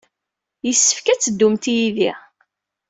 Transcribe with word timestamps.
Yessefk 0.65 1.05
ad 1.07 1.17
d-teddumt 1.19 1.65
yid-i. 1.75 2.11